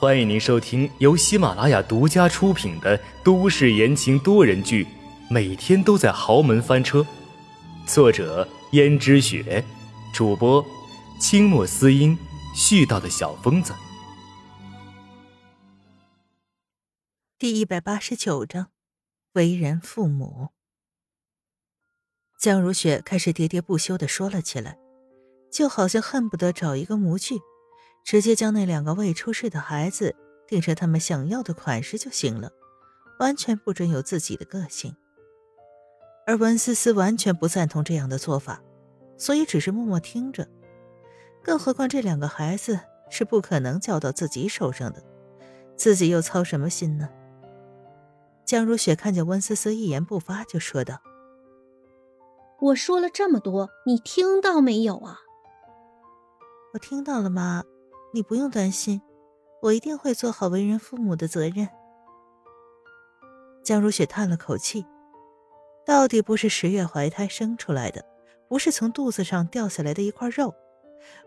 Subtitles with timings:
[0.00, 4.84] 欢迎您收听由喜马拉雅独家出品的都市言情多人剧
[5.28, 7.00] 《每天都在豪门翻车》，
[7.84, 9.64] 作者：胭脂雪，
[10.14, 10.64] 主播：
[11.20, 12.16] 清墨思音，
[12.54, 13.74] 絮叨的小疯子。
[17.36, 18.68] 第一百八十九章，
[19.32, 20.50] 为人父母。
[22.38, 24.78] 江如雪开始喋喋不休的说了起来。
[25.50, 27.34] 就好像恨不得找一个模具，
[28.04, 30.14] 直接将那两个未出世的孩子
[30.46, 32.50] 定成他们想要的款式就行了，
[33.18, 34.96] 完全不准有自己的个性。
[36.26, 38.62] 而文思思完全不赞同这样的做法，
[39.16, 40.46] 所以只是默默听着。
[41.42, 42.80] 更何况这两个孩子
[43.10, 45.02] 是不可能交到自己手上的，
[45.76, 47.08] 自己又操什么心呢？
[48.44, 51.00] 江如雪看见温思思一言不发，就说道
[52.60, 55.20] ：“我说了这么多，你听到没有啊？”
[56.74, 57.64] 我听到了，妈，
[58.10, 59.02] 你不用担心，
[59.60, 61.68] 我一定会做好为人父母的责任。
[63.62, 64.86] 江如雪叹了口气，
[65.84, 68.02] 到底不是十月怀胎生出来的，
[68.48, 70.54] 不是从肚子上掉下来的一块肉，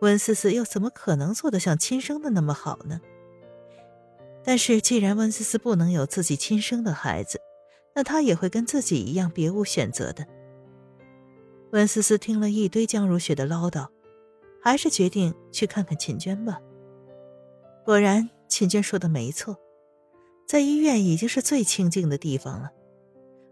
[0.00, 3.00] 温思思又怎么可能做得像亲生的那么好呢？
[4.44, 7.40] 但是既然温思思不能有自己亲生的孩子，
[7.94, 10.26] 那她也会跟自己一样别无选择的。
[11.72, 13.88] 温思思听了一堆江如雪的唠叨。
[14.58, 16.60] 还是决定去看看秦娟吧。
[17.86, 19.56] 果然，秦娟说的没错，
[20.44, 22.72] 在医院已经是最清静的地方了。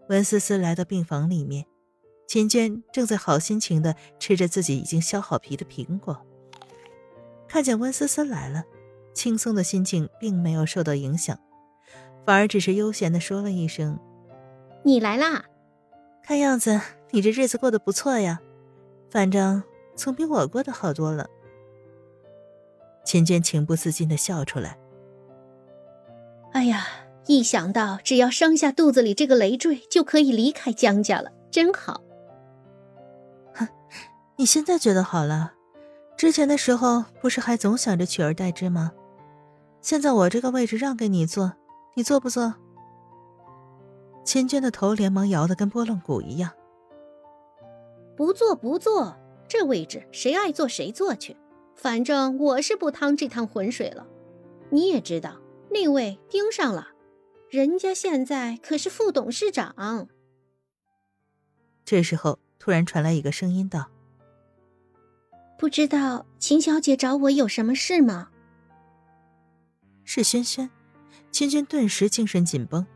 [0.08, 1.64] 温思思来到病房里面，
[2.26, 6.20] 秦娟正在好心情的吃着自己已经削好皮的苹果。
[7.46, 8.64] 看见温思思来了，
[9.14, 11.38] 轻松的心情并没有受到影响，
[12.26, 14.00] 反而只是悠闲的说了一声
[14.82, 15.44] ：“你来啦！
[16.24, 16.80] 看样子
[17.12, 18.40] 你这日子过得不错呀，
[19.12, 19.62] 反正……”
[19.94, 21.30] 总比我过得好多了。
[23.04, 24.78] 秦娟情不自禁的笑出来。
[26.52, 26.86] 哎呀，
[27.26, 32.00] 一想到只要生下肚子里这个累赘，就可以离开江家了，真好。
[33.54, 33.68] 哼，
[34.36, 35.52] 你现在觉得好了？
[36.16, 38.92] 之前的时候不是还总想着取而代之吗？
[39.80, 41.52] 现在我这个位置让给你坐，
[41.94, 42.54] 你坐不坐？
[44.24, 46.50] 秦娟的头连忙摇得跟拨浪鼓一样。
[48.16, 49.14] 不坐，不坐。
[49.46, 51.36] 这位置谁爱坐谁坐去，
[51.74, 54.06] 反正我是不趟这趟浑水了。
[54.70, 55.40] 你也知道，
[55.70, 56.88] 那位盯上了，
[57.50, 60.08] 人家现在可是副董事长。
[61.84, 63.90] 这时候突然传来一个声音道
[65.58, 68.30] ：“不知道秦小姐找我有什么事吗？”
[70.04, 70.70] 是轩轩。
[71.30, 72.86] 轩轩顿时精神紧绷，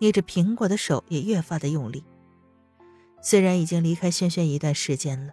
[0.00, 2.04] 捏着苹果的手也越发的用力。
[3.22, 5.32] 虽然已经离开轩轩一段时间了。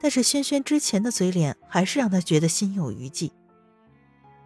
[0.00, 3.32] 但是轩轩之前的嘴脸还是让他觉得心有余悸。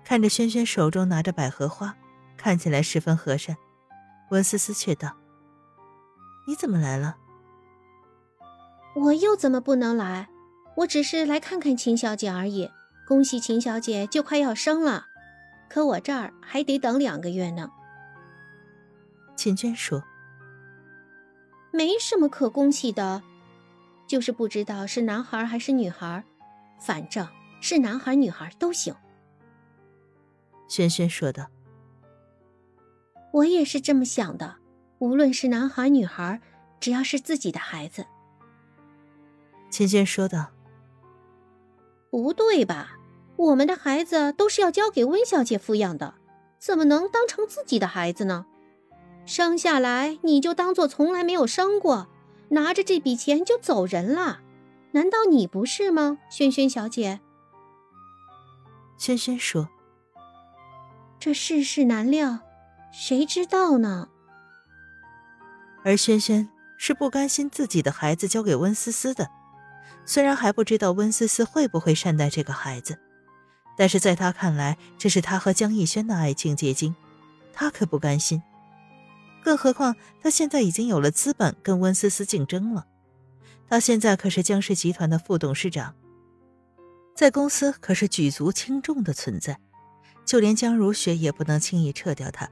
[0.04, 1.94] 看着轩轩手中拿着百合花，
[2.36, 3.56] 看起来十分和善，
[4.30, 5.16] 温思思却道
[6.48, 7.16] ：“你怎么来了
[8.96, 10.28] ？”“我又怎么不能来？
[10.78, 12.70] 我只是来看看秦小姐而已。
[13.06, 15.06] 恭喜秦小姐就快要生了，
[15.68, 17.70] 可我这儿还得等两个月呢。”
[19.36, 20.02] 秦娟说
[21.72, 23.22] ：“没什么可恭喜的。”
[24.12, 26.22] 就是不知道是男孩还是女孩，
[26.78, 27.26] 反正
[27.62, 28.94] 是男孩女孩都行。
[30.68, 31.46] 轩轩说道
[33.32, 34.56] ：“我也是这么想的，
[34.98, 36.42] 无论是男孩女孩，
[36.78, 38.04] 只要是自己的孩子。”
[39.72, 40.50] 芊芊说道
[42.12, 42.98] ：“不对吧？
[43.36, 46.16] 我们的孩子都是要交给温小姐抚养的，
[46.58, 48.44] 怎么能当成自己的孩子呢？
[49.24, 52.08] 生下来你就当做从来没有生过。”
[52.52, 54.40] 拿着这笔钱就走人了，
[54.92, 57.20] 难道你不是吗，萱萱小姐？
[58.98, 59.70] 萱萱说
[61.18, 62.40] ：“这世事难料，
[62.92, 64.08] 谁知道呢？”
[65.82, 69.30] 而萱萱是不甘心自己的孩子交给温思思的，
[70.04, 72.98] 虽然还不知道温思思会不会善待这个孩子，
[73.78, 76.94] 但是在他看来，这是他和江逸轩的爱情结晶，
[77.54, 78.42] 他可不甘心。
[79.42, 82.86] 更何况，他现在已经有了资本跟温思思竞争了。
[83.68, 85.94] 他现在可是江氏集团的副董事长，
[87.16, 89.58] 在公司可是举足轻重的存在，
[90.24, 92.48] 就连江如雪也不能轻易撤掉他。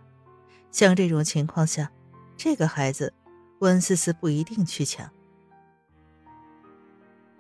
[0.73, 1.93] 像这种情况下，
[2.37, 3.13] 这个孩子，
[3.61, 5.11] 温思思不一定去抢。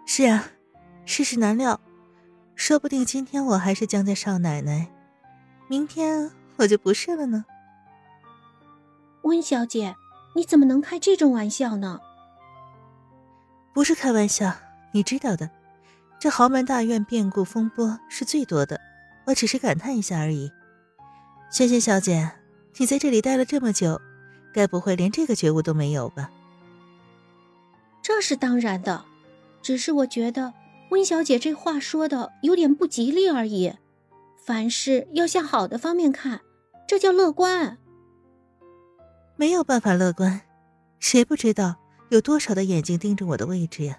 [0.06, 0.50] 是啊，
[1.04, 1.80] 世事难料，
[2.54, 4.92] 说不定今天我还是江家少奶奶，
[5.68, 7.44] 明天我就不是了呢。
[9.22, 9.96] 温小姐，
[10.34, 12.00] 你怎么能开这种玩笑呢？
[13.72, 14.52] 不是开玩笑，
[14.92, 15.50] 你知道的，
[16.18, 18.80] 这豪门大院变故风波是最多的，
[19.26, 20.50] 我只是感叹一下而已。
[21.50, 22.32] 萱萱小姐，
[22.78, 24.00] 你在这里待了这么久，
[24.52, 26.30] 该不会连这个觉悟都没有吧？
[28.02, 29.04] 这是当然的，
[29.60, 30.54] 只是我觉得
[30.90, 33.74] 温小姐这话说的有点不吉利而已。
[34.42, 36.40] 凡事要向好的方面看，
[36.88, 37.78] 这叫乐观。
[39.40, 40.42] 没有办法乐观，
[40.98, 41.76] 谁不知道
[42.10, 43.98] 有多少的眼睛盯着我的位置呀？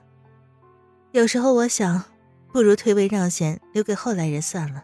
[1.13, 2.03] 有时候我想，
[2.53, 4.83] 不如退位让贤，留给后来人算了，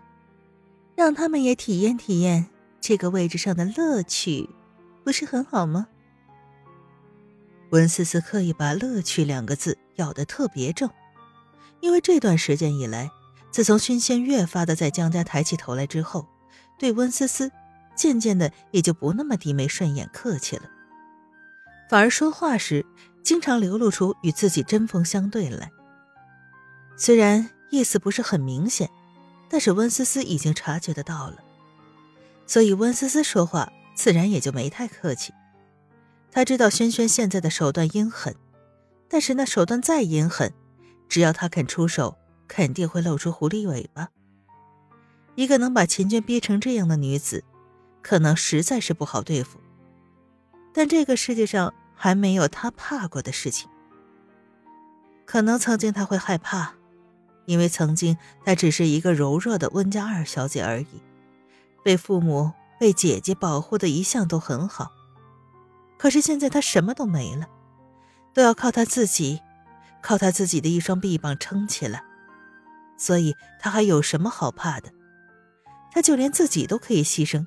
[0.96, 2.48] 让他们也体验体验
[2.82, 4.50] 这个位置上的乐趣，
[5.04, 5.86] 不是很好吗？
[7.70, 10.90] 温思思刻意把“乐趣”两个字咬得特别重，
[11.82, 13.12] 因为这段时间以来，
[13.52, 16.26] 自从熏仙越发的在江家抬起头来之后，
[16.80, 17.52] 对温思思。
[17.98, 20.70] 渐渐的，也就不那么低眉顺眼、客气了，
[21.90, 22.86] 反而说话时
[23.24, 25.72] 经常流露出与自己针锋相对来。
[26.96, 28.90] 虽然意思不是很明显，
[29.50, 31.44] 但是温思思已经察觉得到了，
[32.46, 35.34] 所以温思思说话自然也就没太客气。
[36.32, 38.36] 他知道轩轩现在的手段阴狠，
[39.10, 40.54] 但是那手段再阴狠，
[41.10, 42.18] 只要他肯出手，
[42.48, 44.10] 肯定会露出狐狸尾巴。
[45.36, 47.44] 一个能把秦娟逼成这样的女子。
[48.08, 49.60] 可能实在是不好对付，
[50.74, 53.70] 但这个世界上还没有他怕过的事情。
[55.26, 56.74] 可能曾经他会害怕，
[57.48, 61.02] 因为曾经他只是一个柔弱的温家二小姐而已，
[61.84, 64.94] 被父母、被姐姐保护的一向都很好。
[65.98, 67.50] 可是现在他什么都没了，
[68.34, 69.42] 都要靠他自己，
[70.02, 72.06] 靠他自己的一双臂膀撑起来，
[72.98, 74.94] 所以他还有什么好怕的？
[75.92, 77.46] 他就连自己都可以牺牲。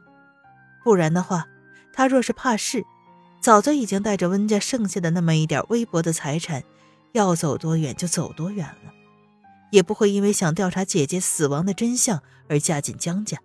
[0.82, 1.46] 不然的话，
[1.92, 2.84] 他若是怕事，
[3.40, 6.62] 早就已经带着温家剩下的那么一点微薄的财产，
[7.12, 8.92] 要走多远就走多远了，
[9.70, 13.38] 也不会因为想调查姐姐死亡的真相而嫁进江家。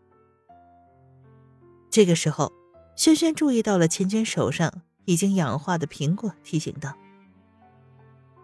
[1.90, 2.52] 这个时候，
[2.96, 6.94] 轩轩注意到了秦娟手上已经氧化的苹果，提醒道：“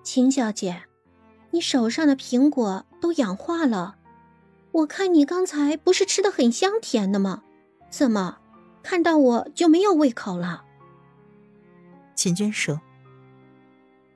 [0.04, 0.84] 秦小姐，
[1.52, 3.96] 你手上的苹果都氧化了，
[4.72, 7.44] 我看你刚才不是吃的很香甜的吗？
[7.90, 8.40] 怎么？”
[8.84, 10.64] 看到我就没有胃口了。
[12.16, 12.82] 秦娟说：“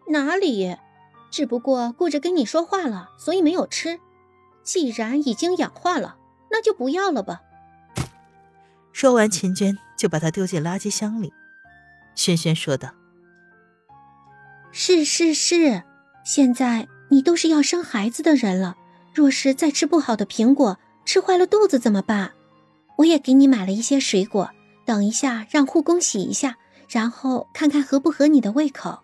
[0.09, 0.77] 哪里，
[1.31, 3.99] 只不过顾着跟你说话了，所以没有吃。
[4.63, 6.17] 既然已经氧化了，
[6.51, 7.41] 那就不要了吧。”
[8.93, 11.33] 说完，秦娟就把它丢进垃圾箱里。
[12.15, 12.89] 轩轩说道
[14.71, 15.83] ：“是是是，
[16.23, 18.77] 现在你都是要生孩子的人了，
[19.13, 22.31] 若是再吃不好的苹果，吃坏了肚子怎么办？
[22.97, 24.51] 我也给你买了一些水果。”
[24.85, 28.99] 等一下，让护工洗一下，然后看看合不合你的胃口。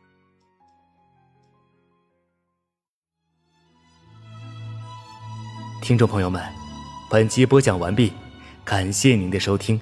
[5.81, 6.41] 听众朋友们，
[7.09, 8.13] 本集播讲完毕，
[8.63, 9.81] 感谢您的收听。